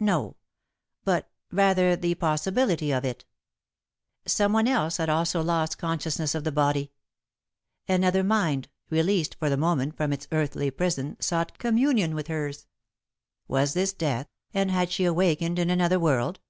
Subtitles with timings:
[0.00, 0.36] No,
[1.04, 3.26] but rather the possibility of it.
[4.24, 6.92] Someone else had also lost consciousness of the body.
[7.86, 12.66] Another mind, released for the moment from its earthly prison, sought communion with hers.
[13.48, 16.40] Was this death, and had she wakened in another world?